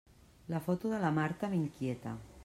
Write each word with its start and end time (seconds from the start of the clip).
La 0.53 0.59
foto 0.67 0.89
de 0.93 1.01
la 1.03 1.11
Marta 1.17 1.51
m'inquieta. 1.53 2.15